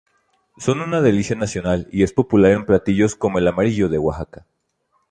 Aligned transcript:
Son 0.57 0.81
una 0.81 0.99
delicia 0.99 1.35
nacional 1.35 1.87
y 1.91 2.01
es 2.01 2.11
popular 2.11 2.53
en 2.53 2.65
platillos 2.65 3.15
como 3.15 3.37
el 3.37 3.47
"Amarillo" 3.47 3.87
de 3.87 3.99
Oaxaca. 3.99 4.47